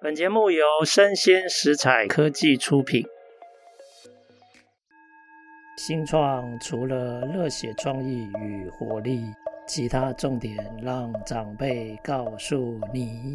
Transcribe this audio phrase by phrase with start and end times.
[0.00, 3.04] 本节目由生鲜食材科技出品。
[5.76, 9.20] 新创除了热血创意与活力，
[9.66, 13.34] 其他重点让长辈告诉你。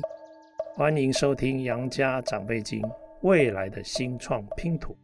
[0.74, 2.82] 欢迎收听《杨家长辈经》，
[3.24, 4.96] 未来的新创拼图。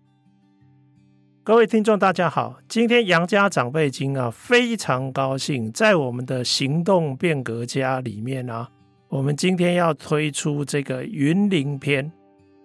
[1.43, 8.69] 各位听众，大家好，今天《杨家长辈经》啊，非常高兴在我们的行动变革家里面啊，
[9.09, 12.11] 我们今天要推出这个云林篇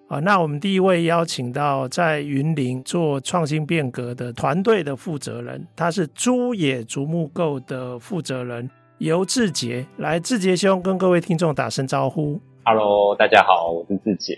[0.08, 0.20] 啊。
[0.20, 8.68] 那我们第一位邀请到在云林做创新变革的团队的负责人，他是猪野竹木构的负责人
[8.98, 12.38] 游志杰，来，志杰兄跟各位听众打声招呼。
[12.66, 14.36] Hello，大家好，我是志杰。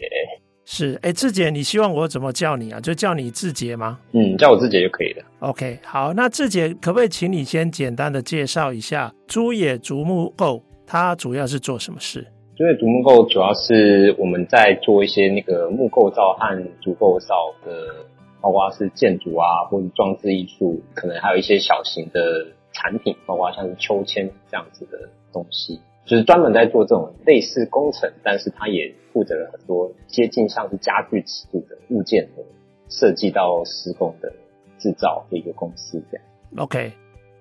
[0.64, 2.78] 是，哎，志杰，你希望我怎么叫你啊？
[2.78, 3.98] 就叫你志杰吗？
[4.12, 5.24] 嗯，叫我志杰就可以了。
[5.40, 12.26] OK，好，那志杰，可不可以请你先简单的介绍一下猪野竹木构，它主要是做什么事？
[12.58, 18.06] 因为独木构主要是我们在做一些那个木构造和竹构造的，
[18.40, 25.80] 包括是建筑啊，或者装置艺术，可能还有一些小型的产品，包括像是秋千这样子的东西。
[26.06, 32.42] 就是专门在做这种类似工程，但是它也负责了很多接近像是家具尺度的物件的
[32.88, 34.32] 设计到施工的
[34.78, 36.26] 制造的一个公司这样。
[36.58, 36.92] OK，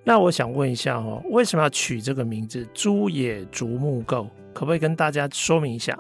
[0.08, 4.28] 那我想问一下哦，为什么要取这个名字“朱野竹木构”？
[4.54, 5.98] 可不可以跟大家说明一下？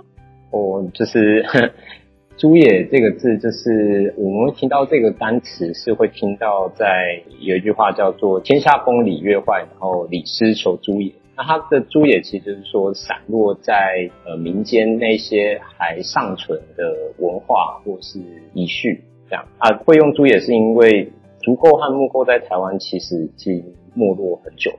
[0.52, 1.44] 哦，就是
[2.38, 11.11] “朱野”这个字，就是我们会听到这个单词，是会听到在有一句话叫做“天下风礼乐坏，然后礼失求朱野”。
[11.36, 18.20] 那它的朱野其实是说散落在呃民间那些还尚存的文化或是
[18.53, 21.11] 遗绪这样啊，会用朱野是因为
[21.42, 23.66] 竹构和木构在台湾其实已经
[23.96, 24.72] 没落很久，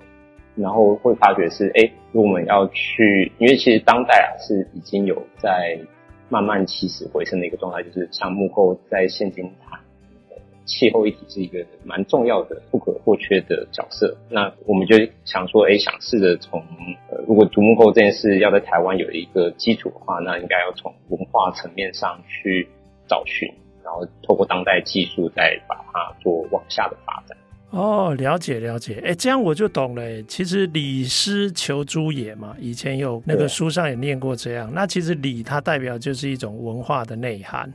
[0.55, 5.77] 然后会发觉是哎，如果我们要去，因为其实当代啊是已经有在
[6.29, 9.81] 慢慢起死回生的一个状态，就是像木构在现今它。
[10.69, 14.17] 气候议题是一个蛮重要的、不可或缺的角色。
[14.29, 16.61] 那我们就想说，哎，想试着从
[17.09, 22.69] 呃，如果竹木构这件事要在台湾有一个基础的话，那应该要从文化层面上去
[23.07, 23.49] 找寻，
[23.85, 27.39] 然后透过当代技术再把它做往下的发展。
[27.71, 30.23] 哦，了解了解，哎，这样我就懂了。
[30.23, 34.71] 其实礼失求诸野嘛，以前有那个书上也念过这样。
[34.73, 37.73] 那其实礼它代表就是一种文化的内涵。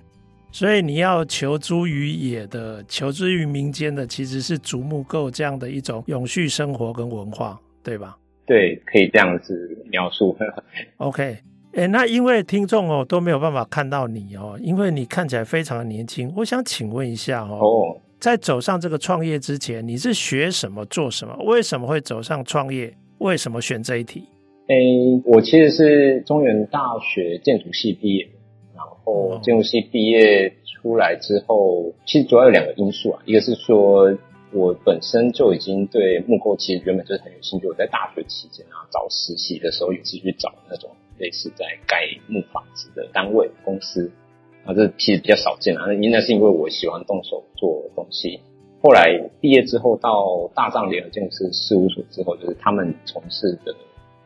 [0.54, 8.18] 所以你要求诸于野的，求之于民间的，其实是竹木构这样的一种永续生活跟文化，对吧？
[8.46, 10.36] 对，可以这样子描述。
[10.98, 11.38] OK，
[11.74, 16.34] 哎，那因为听众哦都没有办法看到你哦，因为你看起来非常的年轻。
[16.36, 17.98] 我想请问一下哦，oh.
[18.22, 21.36] 在走上这个创业之前，你是学什么、做什么？
[21.44, 22.94] 为什么会走上创业？
[23.18, 24.24] 为什么选这一题？
[24.68, 24.76] 哎，
[25.26, 28.30] 我其实是中原大学建筑系毕业。
[28.76, 33.24] 然后，建筑系毕业出来之后，其实主要有两个因素啊。
[33.26, 34.16] 一个是说，
[34.54, 37.66] 我本身就已经对木构其实原本就是很有兴趣。
[37.68, 44.12] 我在大学期间啊，找实习的时候也是去找那种类似在盖木房子的单位公司
[44.66, 45.86] 啊，这其实比较少见啊。
[45.88, 48.40] 那应该是因为我喜欢动手做东西。
[48.82, 53.76] 后来毕业之后到大藏联合建筑师事务所之后，就是他们从事的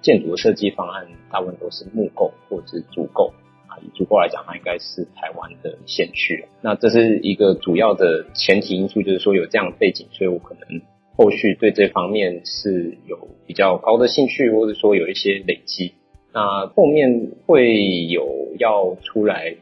[0.01, 3.33] 建筑的设计方案，大部分都是木构或者是竹构
[3.67, 3.75] 啊。
[3.81, 6.45] 以竹构来讲，它应该是台湾的先驱。
[6.61, 10.81] 那这是一个主要的前提因素，就是说有这样的背景，所以我可能
[11.17, 15.93] 后续对这方面是有比较高的兴趣，或者说有一些累积。
[16.33, 19.55] 那后面会有要出来，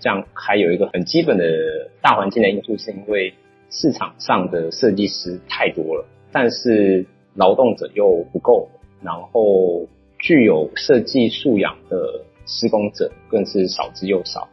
[0.00, 1.44] 这样还有一个很基本的
[2.00, 3.34] 大环境的因素，是因为
[3.70, 8.68] 市场上的设计师太多了，但是劳动者又不够，
[9.02, 9.86] 然后
[10.18, 12.24] 具有设计素养的。
[12.50, 14.48] 施工者更是少之又少，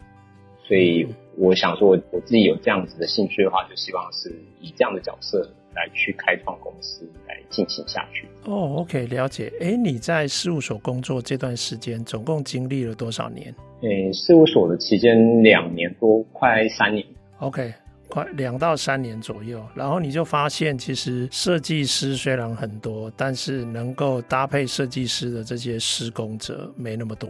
[0.68, 1.08] 所以
[1.38, 8.28] 我想说，我自己有这样子的兴趣的话，就希望是以这样的角色来去开创公司来进行下去。
[8.46, 9.52] 哦，OK，了解。
[9.60, 13.54] 诶，你在事务所工作这段时间，总共经历了多少年？
[13.82, 17.06] 诶，事务所的期间两年多，快三年。
[17.40, 17.74] OK，
[18.08, 19.64] 快两到三年左右。
[19.76, 27.30] 然后你就发现，其实设计师虽然很多，但是能够搭配设计师的这些施工者没那么多。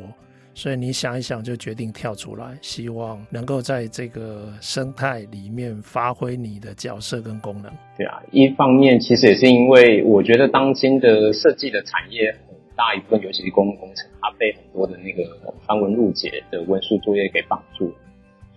[0.58, 7.70] 所以你想一想，就决定跳出来，希望能够在这个生态里面发挥你的角色跟功能。
[7.98, 17.94] 对啊，一方面其实也是因为我觉得当今的设计的产业很大一部分，尤其是公共工程，它被很多的那个繁文缛节的文书作业给绑住，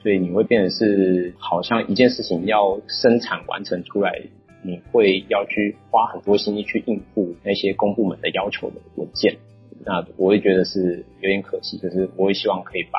[0.00, 4.22] 所以你会变成是好像一件事情要生产完成出来，
[4.62, 9.36] 你会要去花很多心力去应付那些公部门的要求的文件。
[9.88, 12.98] 那我会觉得是有点可惜，就是我也希望可以把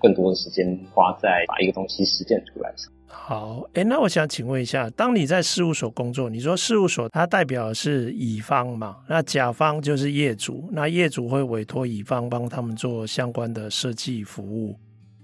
[0.00, 2.90] 更多的时间花在把一个东西实践出来上。
[3.06, 8.96] 好，哎，那我想请问一下，当你在事务所工作，你说事务所它代表的是乙方嘛？
[9.06, 14.74] 那甲方就是业主，那业主会委托乙方帮他们做相关的设计服务。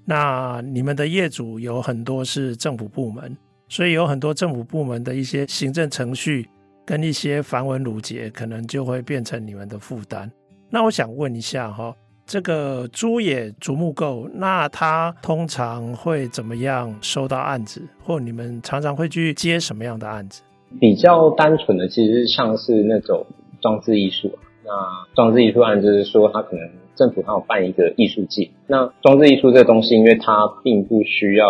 [0.05, 3.35] 那你们的业主有很多是政府部门，
[3.71, 6.47] 所以有很多政府部门的一些行政程序
[6.85, 10.31] 跟一些繁文缛节，可能就会变成你们的负担。
[10.71, 11.95] 那我想问一下哈。
[12.27, 20.43] 这个猪野竹木构，那他通常会怎么样收到案子，或你们常常会去接什么样的案子？
[20.81, 23.25] 比较单纯的，其实像是那种
[23.63, 24.37] 装置艺术。
[24.65, 24.73] 那
[25.15, 28.51] 装置艺术案就是说，他可能政府他有办一个艺术季。
[28.67, 31.47] 那装置艺术这个东西，因为它并不需要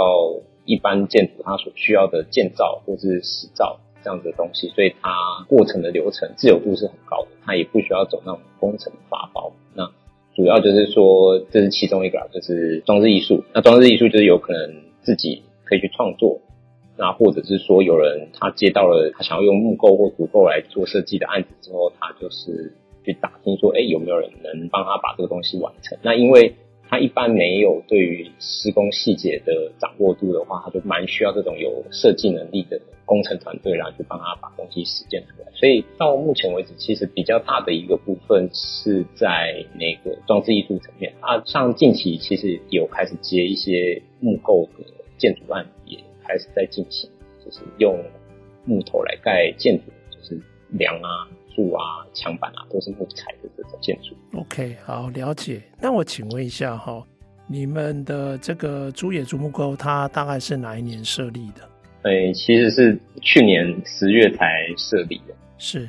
[0.66, 5.10] 一般建筑它所需要的建造或是实造这样子的东西，所以它
[5.48, 9.52] 过程的流程自由度是很高的，它也不需要走那种工程发包。
[9.74, 9.90] 那
[10.36, 13.42] 主要就是说，这是其中一个，就是装置艺术。
[13.52, 16.40] 那装置艺术就是有可能自己可以去创作，
[16.96, 22.72] 那或者是说有人他接到了他想要用木构或土构来做设计的案子之后，他就是
[23.04, 25.98] 去打听说，哎，有没有人能帮他把这个东西完成？
[26.00, 26.54] 那因为
[26.88, 35.50] 他一般没有对于施工细节的掌握度的话，他就蛮需要这种有设计能力的工程团队，然后去帮他把东西实践出来。
[35.52, 41.12] 所以到目前为止，其实比较大的一个部分是在那个装置艺术层面。
[41.20, 44.84] 啊，像近期其实有开始接一些木构的
[45.18, 47.10] 建筑案，也开始在进行，
[47.44, 48.04] 就是用
[48.64, 50.40] 木头来盖建筑，就是
[50.70, 51.28] 梁啊。
[51.56, 54.14] 柱啊，墙板啊，都是木材的这种建筑。
[54.38, 55.62] OK，好，了解。
[55.80, 57.02] 那我请问一下哈，
[57.46, 61.62] 你们的这个竹野竹木沟，它大概是哪一年设立的？
[62.02, 65.34] 哎，其实是去年十月才设立的。
[65.56, 65.88] 是，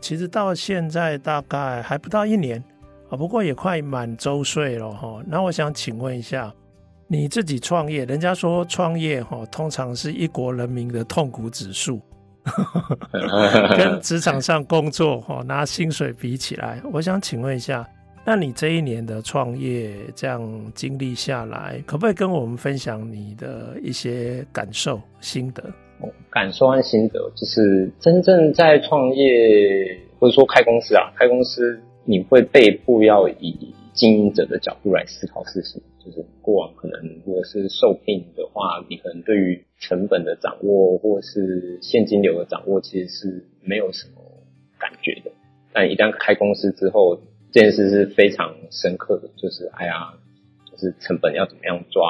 [0.00, 2.60] 其实到现在大概还不到一年
[3.10, 5.22] 啊，不过也快满周岁了哈。
[5.26, 6.52] 那我想请问一下，
[7.06, 12.00] 你自己创业，人家说创业哈，通常是一国人民的痛苦指数。
[13.76, 17.88] 跟职场上 工作哈拿薪水比起来，我想请问一下，
[18.24, 20.42] 那你这一年的创业这样
[20.74, 25.62] 经历下来，可不可以跟我们分享你的一些感受心得？
[26.28, 35.80] 感受和心得就是真正在创业或者说开公司啊，开公司你会被迫要以经营者的角度来思考事情。
[36.04, 44.20] 就是过往可能如果是受聘的话，你可能对于成本的掌握或是现金流的掌握，其实是没有什么
[44.78, 45.30] 感觉的。
[45.72, 50.12] 但一旦开公司之后，这件事是非常深刻的，就是哎呀，
[50.70, 52.04] 就是成本要怎么样抓，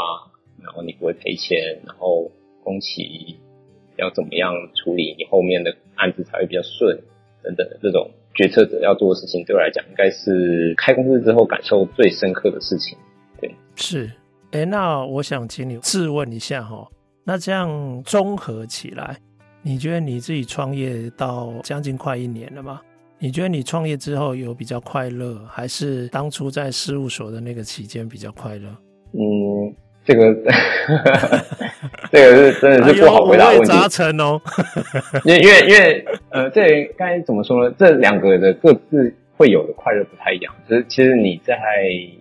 [0.60, 2.32] 然后你不会赔钱，然后
[2.64, 3.36] 工期
[3.96, 6.98] 要怎么样处理，你后面的案子才会比较顺，
[7.44, 12.98] 等等的这种决策者要做的事情，对我来讲，应该是开公司之后感受最深刻的事情。
[13.40, 14.10] 对是，
[14.52, 16.88] 哎，那我想请你质问一下哈，
[17.24, 19.16] 那这样综合起来，
[19.62, 22.80] 你觉得你自己创业到将近快一年了吗？
[23.18, 28.68] 你觉得你创业之后有比较快乐，还是当初在事务所的那个期间比较快乐？
[29.12, 30.22] 嗯，这个，
[32.10, 33.72] 这个是真的是不好回答问题。
[34.22, 34.40] 哦，
[35.24, 37.74] 因为因为因为呃，这该怎么说呢？
[37.78, 39.14] 这两个的各自。
[39.36, 41.56] 会有的快乐不太一样，就是其实你在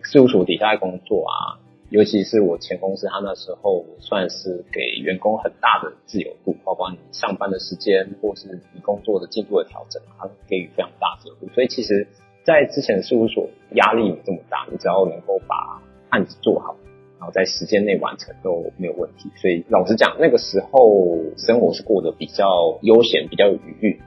[0.01, 11.48] 事务所底下工作啊，尤其是我前公司，他那时候算是给员工很大的自由度，包括你上班的时间或是你工作的进度的调整，他给予非常大自由度。
[11.53, 12.08] 所以其实，
[12.43, 15.79] 在之前事务所压力没这么大，你只要能够把
[16.10, 16.75] 案子做好，
[17.24, 19.30] 然后在时间内完成都没有问题。
[19.38, 24.01] 所以老实讲，那个时候生活是过得比较悠闲，比较有余裕。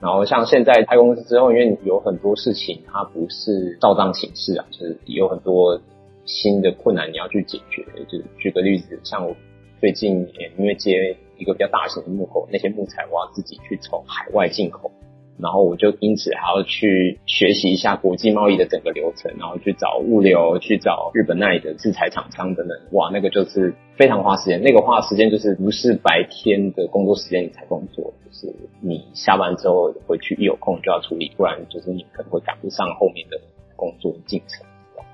[0.00, 5.80] 然后像现在开公司之后，因为有很多事情它不是照章行事啊，就是有很多
[6.26, 7.84] 新的困难你要去解决。
[8.04, 9.34] 就是举个例子，像我
[9.80, 14.92] 最近也因为接一个比较大型的木口，那些木材我要自己去从海外进口。
[15.36, 22.78] 然后我就因此还要去学习一下国际贸易的整个流程，然后去找物流，去找日本那里的制材厂商等等。
[22.92, 24.62] 哇，那个就是非常花时间。
[24.62, 33.40] 那个花时间就是不是白天的工作时间你才工作，就是你下班之后回去一有空就要处理，不然就是你可能会赶不上后面的
[33.74, 34.64] 工作进程。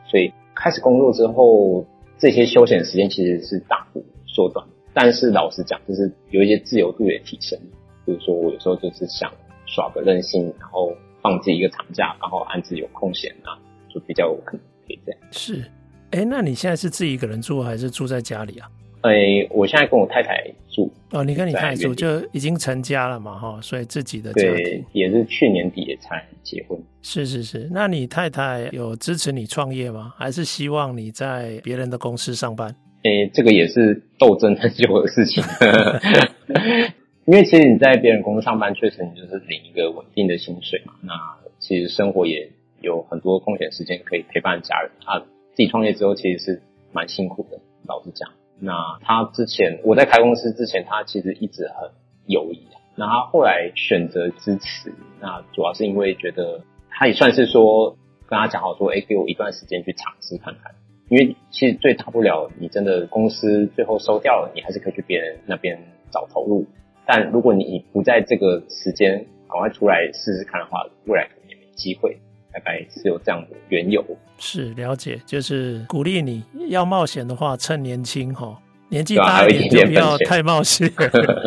[0.06, 1.86] 所以开始工作之后，
[2.18, 4.66] 这些休闲时间其实是大幅缩短。
[4.92, 7.58] 但是老实讲，就是有一些自由度也提升。
[8.04, 9.32] 比如说我有时候就是想。
[9.74, 13.56] 耍个任性，然后放自己一个长假，然后案子有空闲啊，
[13.88, 15.20] 就比较有可能可以这样。
[15.30, 15.64] 是，
[16.10, 18.68] 哎，那你现在是自己一个人住，还是住在家里啊？
[19.02, 20.92] 哎，我现在跟我太太住。
[21.12, 23.38] 哦，你跟你太太住就已经成家了嘛？
[23.38, 26.78] 哈，所以自己的对，也是去年底也才结婚。
[27.00, 30.12] 是是是，那你太太有支持你创业吗？
[30.18, 32.68] 还是希望你在别人的公司上班？
[33.02, 35.42] 哎，这个也是斗争很久的事情。
[37.30, 40.94] 因为其实你在别人公司上班，确实你就是领一个稳定的薪水嘛。
[41.00, 41.14] 那
[41.60, 45.20] 其实生活也有很多空闲时间可以陪伴家人啊。
[45.20, 48.30] 自己创业之后，其实是蛮辛苦的，老实讲。
[48.58, 51.92] 那他之前我在开公司之前，他其实一直很
[52.26, 52.58] 犹豫。
[52.96, 57.96] 那他后来选择支持，那主要是因为觉得他也算是说
[58.26, 60.74] 跟他讲好说，哎，给我一段时间去尝试看看。
[61.08, 65.78] 因为其实最大不了，你真的公司最后收掉了，你还是可以去别人那边
[66.10, 66.66] 找投入。
[67.10, 69.14] 但如果你不在这个时间
[69.48, 72.16] 赶快出来试试看的话，未来可能也没机会。
[72.52, 74.04] 大概是有这样的缘由。
[74.36, 80.92] 是了解，就是鼓励你要冒险的话，趁年轻哈，年纪大一点就不要太冒险，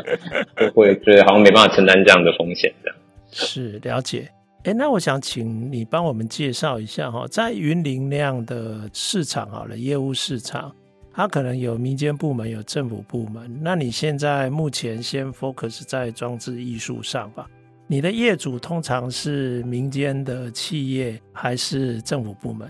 [0.74, 2.98] 会觉得好像没办法承担这样的风险这样。
[3.32, 4.30] 是了解。
[4.64, 10.74] 哎，那我想请你帮我们介绍一下哈，在云林那样的市场好了，业务市场，
[11.16, 13.60] 它可能有民间部门，有政府部门。
[13.62, 17.48] 那你现在目前先 focus 在装置艺术上吧。
[17.86, 22.68] 你的业主通常是民间的企业还是政府部门？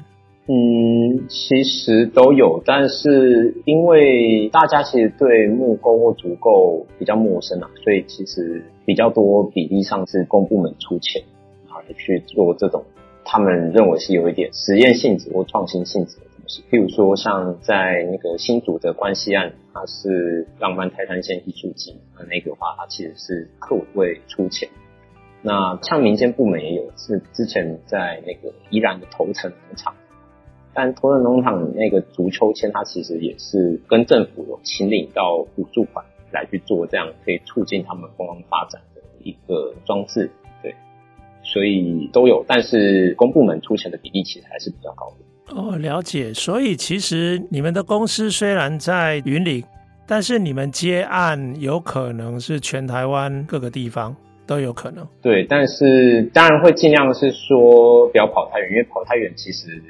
[0.47, 11.23] 嗯，其实都有，但是因为大家其实对木工或竹构比较陌生啊，所以其实比较多比例上是公部门出钱
[11.69, 11.79] 啊。
[11.97, 12.83] 去做这种
[13.23, 16.17] 他们认为是有一点实验性质或创新性质，
[16.69, 24.69] 譬如说像在那个新竹的关系案，它是浪漫泰山线艺术节，那那个话，它其实是客委会出钱。
[25.41, 29.95] 那像民间部门也有，是之前在那个宜兰的头城农场，
[30.73, 40.29] 但头城农场那个竹秋千，它其实也是跟政府有请领到补助款来去做这样可以促进他们观光发展的一个装置。
[40.61, 40.75] 对
[41.41, 45.25] 所以都有，但是公部门出钱的比例其实还是比较高的。
[45.49, 46.33] 哦，了解。
[46.33, 49.63] 所以其实你们的公司虽然在云林，
[50.07, 54.15] 但是你们接案有可能是全台湾各个地方
[54.47, 55.07] 都有可能。
[55.21, 59.81] 对，但是当然会尽量是说不要跑太远，因为跑太远其实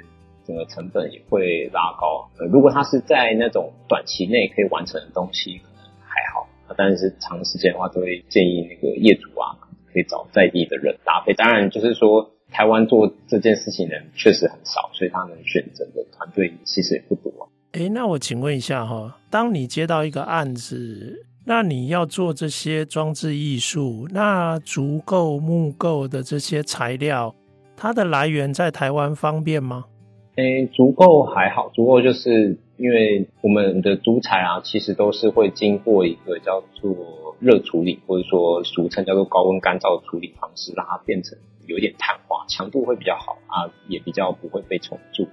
[0.45, 2.29] 整个成本也会拉高。
[2.39, 6.47] 呃，如果它是在那种短期内可以完成的东西，可能还好。
[6.75, 9.55] 但是长时间的话，都会建议那个业主啊。
[9.93, 17.49] 可以找在地的人搭配，当然就是说台湾做这件事情的人确实很少，所以他能选择的团队其实也不多。
[17.73, 27.33] 诶，那我请问一下哈，当你接到一个案子，那你要做这些装置艺术，那竹构、木构的这些材料，
[27.75, 29.85] 它的来源在台湾方便吗？
[30.35, 36.95] 诶，竹构还好，竹构就是因为我们的竹材啊，其实都是会经过一个叫做。
[37.39, 45.27] 热处理，或者说俗称叫做高温干燥的处理方式，让它变成有一点碳化，强度会比较好啊，也比较不会被虫蛀。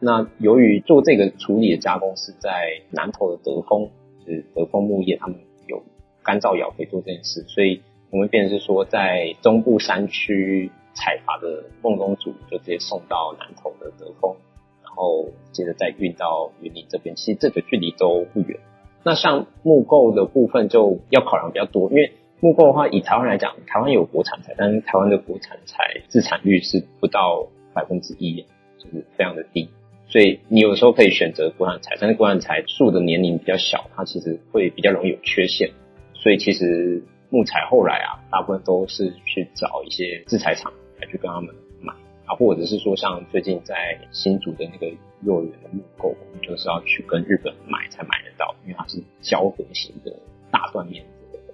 [0.00, 3.90] 那由于做这个处理的加工是在南投的德丰，
[4.26, 5.82] 就是德丰木业，他们有
[6.22, 14.36] 干燥窑可以做这件事，所以我们变成是说，在中部山区采伐的孟宗竹就直接送到南投的德丰，
[14.82, 18.60] 然后接着再运到云林这边，其实这个距离都不远。
[19.04, 22.12] 那像木构的部分就要考量比较多，因为
[22.44, 28.44] 木构的话，以台湾来讲，台湾有国产材，但是台湾的国产材自产率是不到百分之一，
[28.76, 29.70] 就是非常的低。
[30.08, 35.70] 所以你有时候可以选择国产材，但是国产材树的年龄比较小，它其实会比较容易有缺陷。
[36.12, 40.70] 所以其实木材后来啊，大部分都是去找一些制材厂
[41.00, 41.94] 来去跟他们买
[42.26, 50.14] 啊，或者是说像最近在新竹的那个幼儿园的木构，就是要去跟日本买才买得到，因为它是胶合型的
[50.50, 51.02] 大断面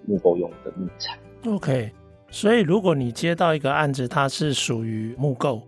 [0.06, 1.18] 木构用的木材。
[1.46, 1.92] OK，
[2.30, 5.62] 所以如果你接到一个案子，它是属于木构，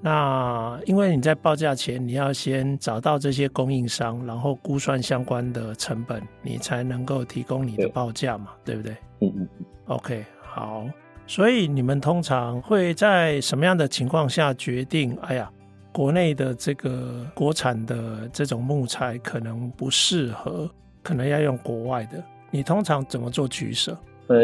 [0.00, 8.96] 那因为你在报价前你要先找到这些供应商，然后估算相关的成本，你才能够提供你的报价嘛，对，对不对？
[9.20, 9.66] 嗯嗯嗯。
[9.86, 10.86] OK，好。
[11.28, 15.16] 所以你们通常会在什么样的情况下决定？
[15.22, 15.50] 哎呀，
[15.92, 20.70] 国内的这个国产的这种木材可能不适合，
[21.02, 22.22] 可能要用国外的。
[22.50, 23.96] 你通常怎么做取舍？
[24.28, 24.36] 呃，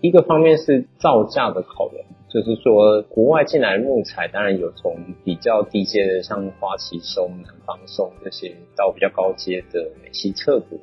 [0.00, 10.78] 一个方面是造价的考量，就是说国外进来的木材，当然有从比较低阶的，像花旗松、南方松这些，到比较高阶的美西侧柏、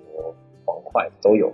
[0.65, 1.53] 黄块都有。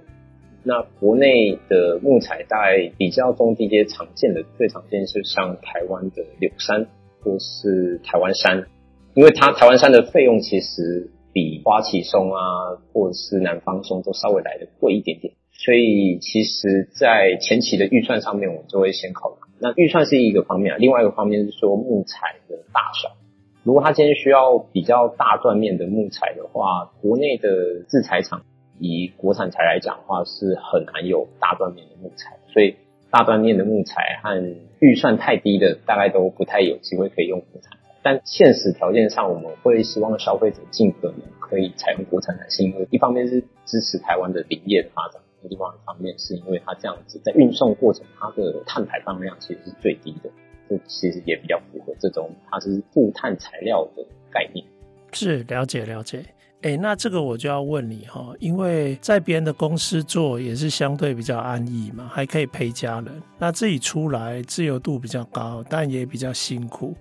[0.64, 6.88] 那国内的木材大概比较中低阶常见的，最常见是像台湾的柳杉
[7.22, 8.66] 或是台湾杉，
[9.14, 11.12] 因为它台湾杉的费用其实
[11.66, 15.34] 花旗松啊，或者是南方松都稍微来的贵一点点。
[15.52, 19.38] 所以其实，在前期的预算上面，我们就会先考虑。
[19.60, 23.10] 那预算是一个方面，另外一个方面是说木材的大小。
[23.64, 27.50] 如果他今天需要比较大断面的木材的话，国内的
[27.90, 28.44] 制材厂
[28.78, 32.38] 以国产材来讲的话，是很难有大断面的木材。
[32.54, 32.76] 所以
[33.10, 37.85] 大断面的木材和预算太低的，大概都不太有机会可以用国产材。
[38.06, 45.20] 但现实条件上，我们会希望消费者尽可能可以采用国产材，是因为一方面是支持台湾的林业的发展。
[45.50, 50.30] 另外一方面，是因为它这样子在运送过程，它的碳排放量其实是最低的，
[50.70, 54.64] 这其实也比较符合这种它是负碳材料的概念。
[55.12, 56.24] 是，了解了解。
[56.62, 63.08] 哎，那这个我就要问你哈，因为在别人的公司做也是相对比较安逸嘛，还可以陪家人。
[63.40, 66.96] 那自己出来自由度比较高，但也比较辛苦。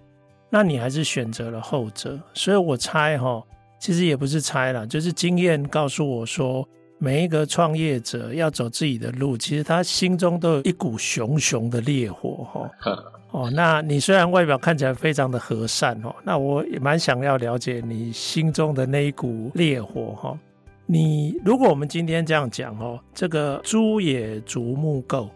[0.55, 3.43] 那你还是选择了后者，所以我猜哈，
[3.81, 6.65] 其实也不是猜啦，就是经验告诉我说。
[6.97, 12.71] 每一个创业者要走自己的路，其实他心中都有一股熊熊的烈火哈。
[13.33, 20.39] 哦，那你虽然外表看起来非常的和善哦，那我也蛮想要了解你心中的那一股烈火哈。
[20.87, 25.29] 你如果我们今天这样讲哦，这个猪野竹木构，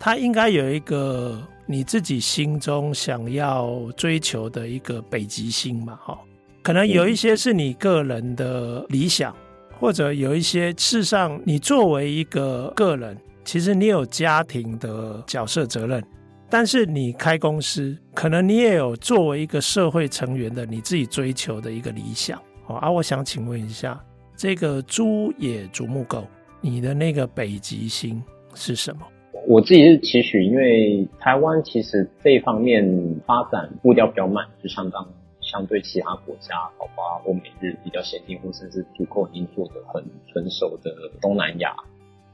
[0.00, 6.18] 它应该有一个你自己心中想要追求的一个北极星嘛哈？
[6.62, 9.32] 可能有一些是你个人的理想。
[9.80, 16.04] 或者有一些，事实上，你作为一个个人，其实你有家庭的角色责任，
[16.50, 22.42] 但是你开公司，可能你也有作为一个社会成员的你自己追求的一个理想。
[22.66, 24.04] 哦，啊，我想请问一下，
[24.36, 26.26] 这个猪野竹木构，
[26.60, 28.20] 你的那个北极星
[28.56, 29.02] 是什么？
[29.48, 35.08] 我自己是期许，因为台湾其实这一方面发展步调比较慢，就相当。
[35.40, 41.74] 相对其他国家，包括欧美日比较先进，或者是足够已经做得很成熟的东南亚，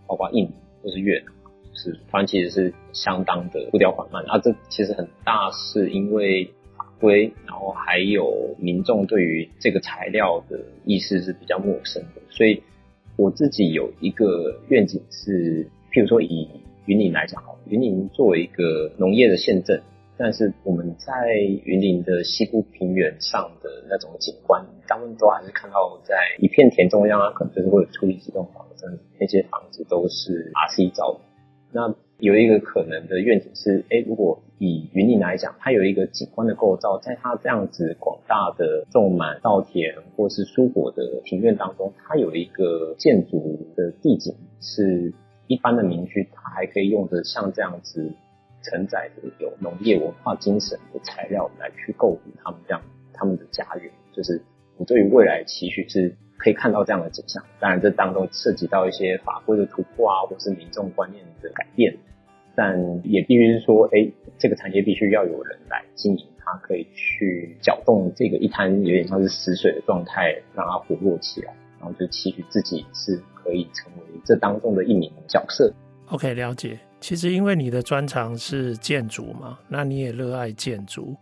[0.08, 0.50] 包括印尼
[0.82, 1.32] 或是越南，
[1.72, 4.24] 是台湾其实是相当的步调缓慢。
[4.24, 12.22] 啊，这其实很大是因为法规，然后还有民众对于这个材料的意识是比较陌生的。
[12.30, 12.60] 所以
[13.14, 16.48] 我自己有一个愿景是，譬如说以
[16.86, 19.82] 云林来讲，云林作为一个农业的县镇。
[20.16, 21.12] 但是我们在
[21.64, 28.86] 云林的西部平原上的那种景观，大部分都还是看到在一片田中央啊，可能就是会有处理几栋房子，
[29.18, 31.20] 那些房子都是 RC 造的。
[31.72, 45.12] 那有一个可能的愿景是，哎，如果以云林来讲，它有一个景观的构造，在它这样子广大的种满稻田或是蔬果的庭院当中，它有一个建筑的地景，是
[45.46, 48.12] 一般的民居，它还可以用着像这样子。
[48.66, 52.80] 承载着有农业文化精神的材料来去构筑他们这样
[53.12, 54.40] 他们的家园，就是
[54.78, 57.44] 我对于未来期许是可以看到这样的景象。
[57.60, 61.94] 当然，这当中涉及到一些法规的突破啊，或是民众观念的改变，
[62.56, 71.54] 但也必须是说，哎，这个产业必须要有人来经营，它可以去搅动这个一滩有点像是死水的状态，让它活络起来，
[71.84, 75.70] 然后就期许自己是可以成为这当中的一名角色。
[76.06, 76.78] OK，了解。
[76.98, 81.14] 其实，因为你的专长是建筑嘛，那你也热爱建筑，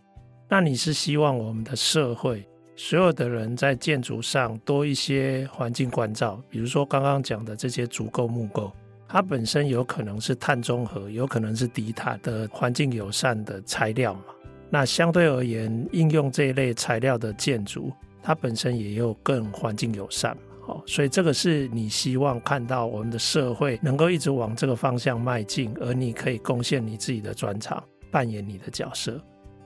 [0.48, 2.46] 那你是希望我们的社会
[2.76, 8.70] 所有的人在建筑上多一些环境关照，比如说刚刚讲的这些竹构木构，
[9.08, 14.22] 它本身有可能是碳中和，有可能是低碳的环境友善的材料嘛。
[14.70, 17.90] 那相对而言，应用这一类材料的建筑，
[18.22, 20.36] 它本身也有更环境友善。
[20.64, 29.20] 好，所以这个是你希望看到我们的社会能够一直往这个方向迈进，而你可以贡献你自己的专长，扮演你的角色，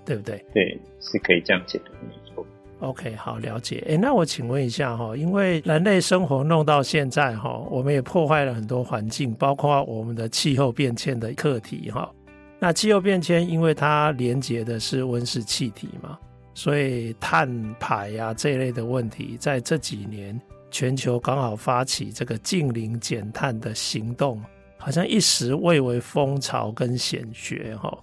[0.07, 0.43] 对不对？
[0.55, 2.47] 对，是可以这样解读，没错。
[2.81, 3.85] OK，好，了解。
[3.87, 12.11] 哎，那我请问一下哈，因为人类生活弄到现在哈，我们也破坏了很多环境，包括我们的气候变迁的课题哈。
[12.59, 16.19] 那气候变迁，因为它连接的是温室气体嘛，
[16.55, 17.47] 所以碳
[17.79, 20.41] 排呀、啊、这一类的问题，在这几年。
[20.70, 24.42] 全球刚好发起这个净零减碳的行动，
[24.79, 27.96] 好像一时蔚为风潮跟显学哈。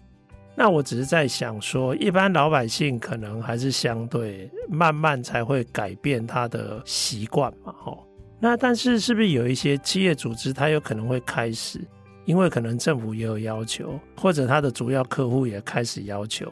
[0.55, 7.97] 那我只是在想说，一般老百姓可能还是相对慢慢才会改变他的习惯嘛哈。
[8.39, 11.79] 那但是是不是有一些企业组织，它有可能会开始，
[12.25, 16.51] 因为可能政府也有要求，或者他的主要客户也开始要求。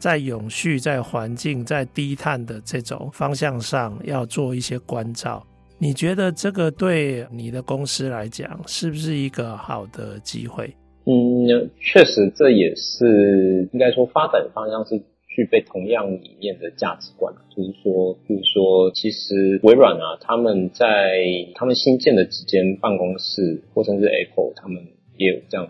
[0.00, 5.46] 在永续、在环境、在低碳的这种方向上，要做一些关照。
[5.78, 10.74] 你觉得这个对你的公司来讲，是不是一个好的机会？
[11.04, 21.22] 嗯，确实，这也是应该说发展方向是具备同样理念的价值观，就是说，就是说，其实微软啊，他们在
[21.54, 24.82] 他们新建的几间办公室，或者是 Apple，他们
[25.16, 25.66] 也有这样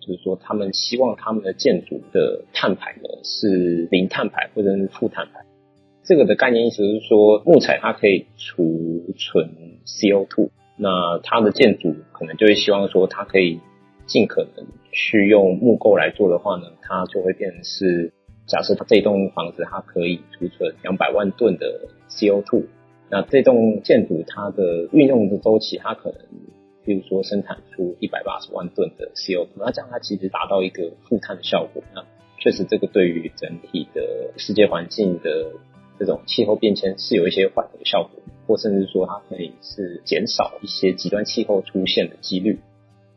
[0.00, 5.44] 就是说，他们希望他们的建筑的碳排呢是零碳排或者是负碳排。
[6.04, 9.50] 这个的概念意思是说，木材它可以储存
[9.86, 13.60] CO2，那它的建筑可能就会希望说，它可以
[14.06, 18.12] 尽可能去用木构来做的话呢，它就会变成是。
[18.46, 22.64] 假设它这栋房子它可以储存两百万吨的 CO2，
[23.08, 26.18] 那这栋建筑它的运用的周期，它可能，
[26.84, 31.82] 比如说生产出一百八十万吨的 CO2，那这样它其实达到一个负碳的效果。
[31.94, 32.04] 那
[32.38, 35.52] 确实这个对于整体的世界环境的
[35.98, 42.58] 这种气候变迁是有一些缓和的效果，或甚至说它可以是减少一些极端气候出现的几率。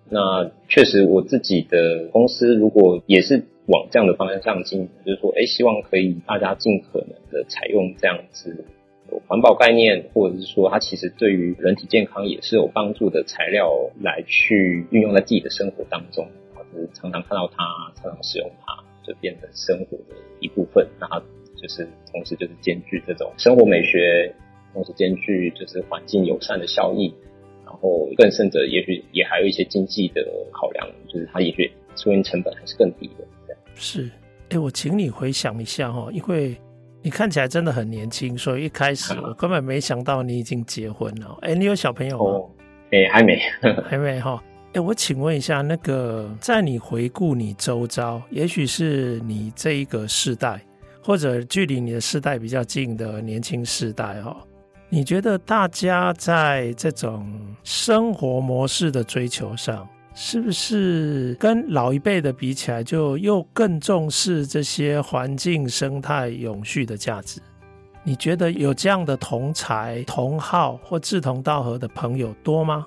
[0.09, 3.45] 那确实我自己的公司如果也是。
[3.65, 8.65] 往这样的方向上进，就是说，哎，希望可以大家尽可能的采用这样子
[9.27, 13.71] 环保概念，或者是说，它其实对于人体健康也是有帮助的材料
[14.01, 20.87] 来去运用在自己的生活当中，或者是常常看到它，常常使用它，就变成生活的一部分。
[20.99, 21.21] 那它
[21.55, 24.33] 就是同时就是兼具这种生活美学，
[24.73, 27.13] 同时兼具就是环境友善的效益，
[27.65, 33.25] 然后更甚者，也许也还有一些经济的考量，就是它也许收音成本还是更低的。
[33.75, 34.09] 是，
[34.49, 36.55] 哎，我请你回想一下哈，因为
[37.05, 41.37] 你看起来真的很年轻，所以一开始我根本没想到你已经结婚了。
[41.41, 42.49] 哎，你有小朋友吗？
[42.91, 43.41] 哎，还没，
[43.89, 44.41] 还没哈。
[44.71, 50.61] 哎，我请问一下，那个在你回顾你周遭，也许是你这一个世代，
[51.03, 54.35] 或者距离你的世代比较近的年轻世代哈，
[54.87, 57.29] 你觉得大家在这种
[57.65, 59.85] 生活模式的追求上，
[60.15, 67.41] 是不是跟老一辈的比起来，就又更重视这些环境、生态、永续的价值？
[68.03, 72.85] 你觉得有这样的同才、同好或志同道合的朋友多吗？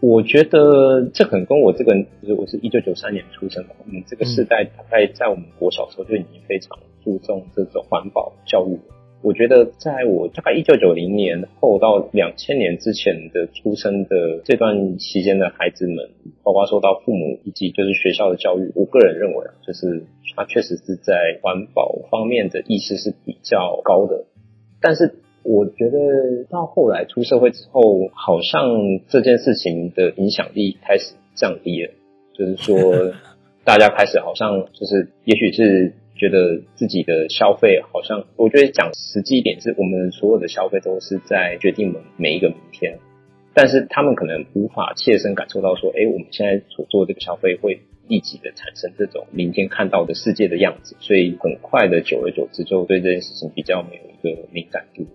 [0.00, 8.78] 我觉得这可能跟我这个，就是我是一九九三年出生的，我们这个世代大概在我们国小时候就已经非常注重这种环保教育。
[9.20, 16.10] 我觉得，在我大概一九九零年后到两千年之前的出生的这段期间的孩子们，
[16.44, 20.04] 包括受到父母以及就是学校的教育，我个人认为啊，就是
[20.36, 24.24] 他确实是在环保方面的意识是比较高的。
[24.80, 31.92] 但是我觉得到后来出社会之后，好像这件事情的影响力开始降低了，
[32.34, 33.12] 就是说
[33.64, 35.92] 大家开始好像就是，也许是。
[36.18, 42.98] 觉得自己的消费好像，我觉得讲实际一点，是我们所有的消费都是在决定我们每一个明天。
[43.54, 55.06] 但是他们可能无法切身感受到说，哎，我们现在所做的这个消费会立即的产生这种明天看到的世界的样子，所以很快的久而久之，就对这件事情比较没有一个敏感度。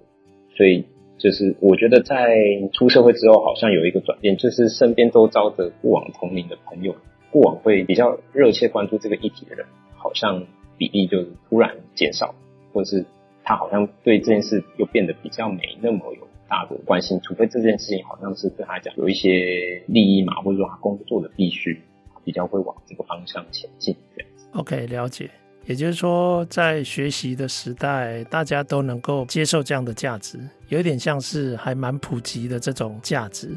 [0.57, 0.83] 所以
[1.17, 2.35] 就是我觉得在
[2.73, 6.95] 出社会之后，好像有一个转变，就是身边周遭的过往同龄的朋友，
[7.31, 10.45] 过往会比较热切关注这个议题的人，好像。
[10.77, 12.33] 比例就突然减少，
[12.71, 13.05] 或者是
[13.43, 21.81] 他好像对这件事又变得比较没那么有大的关心，除非这件事情好像是对他讲有一些利益嘛，或者说他工作的必须，
[22.23, 24.45] 比较会往这个方向前进这样子。
[24.53, 25.29] OK，了解。
[25.65, 33.47] 也就是说，在学习的时代，大家都能够接受这样的价值，有点像是还蛮普及的这种价值。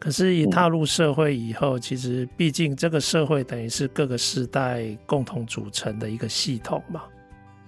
[0.00, 7.02] 可是，一踏入社会以后，其实毕竟这个社会等于是各个时代共同组成的一个系统嘛。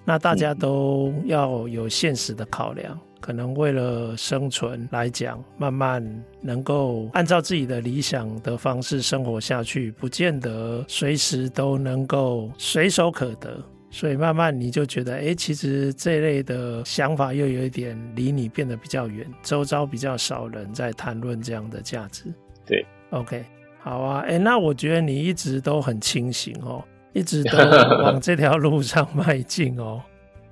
[0.03, 6.03] 那大家都要有现实的考量，可能为了生存来讲，慢慢
[6.41, 13.63] 能够按照自己的理想的方式生活下去，不见得随时都能够随手可得。
[13.95, 22.25] 所以慢慢你就觉得，哎，其实这类的想法又有一点离你变得比较远，周遭比较少人在谈论这样的价值。
[22.67, 23.45] 对，OK，
[23.81, 27.59] 好啊，哎，那我觉得你一直都很清醒哦，一直都
[28.03, 30.01] 往这条路上迈进哦。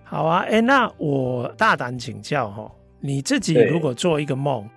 [0.04, 4.68] 好啊，哎，那我大胆请教哦，你自己如果做一个梦。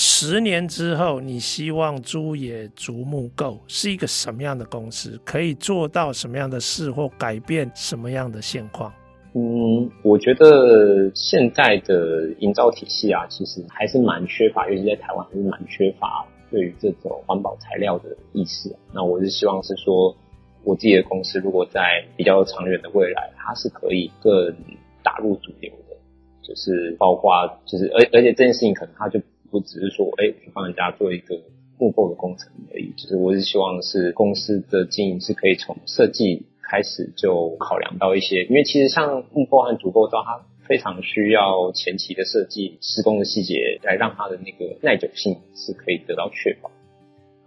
[0.00, 5.20] 十年之后，你希望猪野竹木构是一个什么样的公司？
[5.24, 8.92] 可以做到什么样的事，或改变什么样的现况？
[9.34, 18.72] 嗯，我觉得现在的营造体系啊，其实还是蛮缺乏，尤其在台湾还是蛮缺乏对于这种环保材料的意识。
[18.94, 20.16] 那我是希望是说，
[20.62, 24.54] 我自己的公司如果在比较长远的未来，它是可以更
[25.02, 25.96] 打入主流的，
[26.40, 27.32] 就是包括
[27.66, 29.20] 就是而而且这件事情可能它就。
[29.50, 31.40] 不只是说，哎、欸，去帮人家做一个
[31.78, 32.92] 木构的工程而已。
[32.96, 46.70] 就是我是希望是公司的经营是可以从设计开始就考量到一些，因为其实像木构和主构造，它非常需要前期的设计、施工的细节，来让它的那个耐久性是可以得到确保。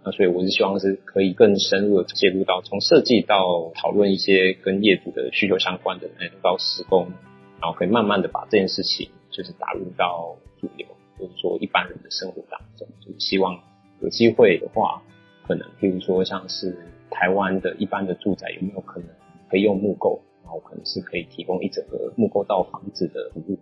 [0.04, 7.12] 那所以我是希望是可以更深入的介入到从设计到讨论一些跟业主的需求相关的，那到施工，
[7.60, 12.86] 然后可以慢慢的把这件事情就是打入到主流，就是说一般人的生活当中。
[13.00, 13.58] 就希望
[14.00, 15.02] 有机会的话，
[15.46, 16.76] 可能比如说像是
[17.10, 19.08] 台湾的一般的住宅有没有可能
[19.50, 23.58] 可以用木构，然后可能是可以提供一整个木构造房子的服务。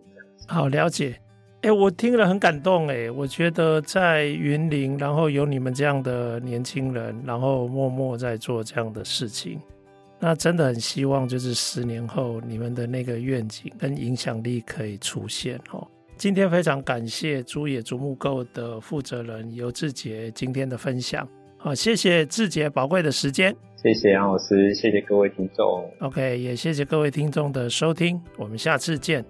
[0.46, 1.20] 好，了解。
[1.62, 9.60] 哎，我听了很感动哎，我觉得在云林，然后有你们这样的年轻人，然后默默在做这样的事情，
[10.18, 15.86] 那真的很希望就是十年后你们的那个愿景跟影响力可以出现哦。
[16.20, 29.24] 今天非常感谢朱野竹木构的负责人尤志杰今天的分享，好，谢谢志杰宝贵的时间，谢谢杨老师，谢谢各位听众，OK，也谢谢各位听众的收听，我们下次见。